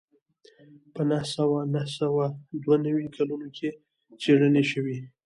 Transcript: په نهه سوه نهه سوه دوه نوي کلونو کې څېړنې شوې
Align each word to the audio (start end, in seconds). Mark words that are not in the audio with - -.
په 0.93 1.01
نهه 1.09 1.25
سوه 1.35 1.57
نهه 1.73 1.87
سوه 1.99 2.25
دوه 2.63 2.75
نوي 2.85 3.07
کلونو 3.17 3.47
کې 3.57 3.69
څېړنې 4.21 4.63
شوې 4.71 4.97